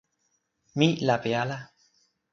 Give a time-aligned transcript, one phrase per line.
[0.77, 1.57] mi lape ala.